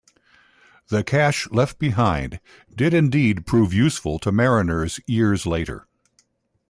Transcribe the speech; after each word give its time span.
The 0.87 1.03
cache 1.03 1.47
left 1.51 1.77
behind 1.77 2.39
did 2.75 2.91
indeed 2.91 3.45
prove 3.45 3.71
useful 3.71 4.17
to 4.21 4.31
mariners 4.31 4.99
years 5.05 5.45
later. 5.45 5.85